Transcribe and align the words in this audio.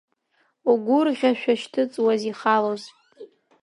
Угәырӷьашәа 0.71 1.53
шьҭыҵуаз, 1.59 2.21
ихалоз… 2.29 2.83